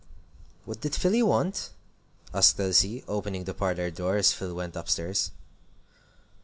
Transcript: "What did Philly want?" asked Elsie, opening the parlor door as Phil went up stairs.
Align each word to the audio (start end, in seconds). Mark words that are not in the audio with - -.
"What 0.65 0.81
did 0.81 0.95
Philly 0.95 1.21
want?" 1.21 1.69
asked 2.33 2.59
Elsie, 2.59 3.03
opening 3.07 3.43
the 3.43 3.53
parlor 3.53 3.91
door 3.91 4.17
as 4.17 4.33
Phil 4.33 4.55
went 4.55 4.75
up 4.75 4.89
stairs. 4.89 5.29